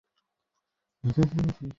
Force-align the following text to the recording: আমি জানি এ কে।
আমি 1.03 1.11
জানি 1.15 1.41
এ 1.41 1.51
কে। 1.57 1.65